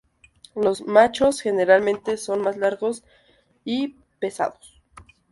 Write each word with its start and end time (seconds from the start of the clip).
Los 0.55 0.81
machos 0.87 1.41
generalmente 1.41 2.17
son 2.17 2.41
más 2.41 2.57
largos 2.57 3.03
y 3.63 3.97
pesados. 4.19 4.81